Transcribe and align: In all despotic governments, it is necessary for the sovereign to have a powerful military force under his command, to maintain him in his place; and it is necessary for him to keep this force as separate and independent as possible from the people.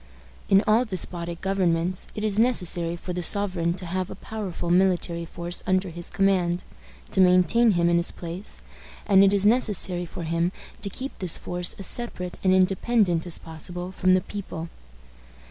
In 0.49 0.63
all 0.65 0.83
despotic 0.83 1.41
governments, 1.41 2.07
it 2.15 2.23
is 2.23 2.39
necessary 2.39 2.95
for 2.95 3.13
the 3.13 3.21
sovereign 3.21 3.75
to 3.75 3.85
have 3.85 4.09
a 4.09 4.15
powerful 4.15 4.71
military 4.71 5.25
force 5.25 5.61
under 5.67 5.89
his 5.89 6.09
command, 6.09 6.63
to 7.11 7.21
maintain 7.21 7.73
him 7.73 7.87
in 7.87 7.97
his 7.97 8.09
place; 8.09 8.63
and 9.05 9.23
it 9.23 9.31
is 9.31 9.45
necessary 9.45 10.07
for 10.07 10.23
him 10.23 10.51
to 10.81 10.89
keep 10.89 11.15
this 11.19 11.37
force 11.37 11.75
as 11.77 11.85
separate 11.85 12.39
and 12.43 12.51
independent 12.51 13.27
as 13.27 13.37
possible 13.37 13.91
from 13.91 14.15
the 14.15 14.21
people. 14.21 14.69